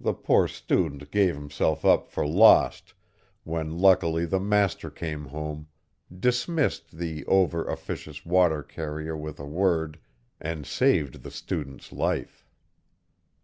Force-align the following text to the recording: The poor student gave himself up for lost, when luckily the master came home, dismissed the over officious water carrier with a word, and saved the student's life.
The 0.00 0.12
poor 0.12 0.48
student 0.48 1.12
gave 1.12 1.34
himself 1.36 1.84
up 1.84 2.08
for 2.08 2.26
lost, 2.26 2.94
when 3.44 3.78
luckily 3.78 4.26
the 4.26 4.40
master 4.40 4.90
came 4.90 5.26
home, 5.26 5.68
dismissed 6.12 6.98
the 6.98 7.24
over 7.26 7.64
officious 7.68 8.26
water 8.26 8.64
carrier 8.64 9.16
with 9.16 9.38
a 9.38 9.46
word, 9.46 10.00
and 10.40 10.66
saved 10.66 11.22
the 11.22 11.30
student's 11.30 11.92
life. 11.92 12.44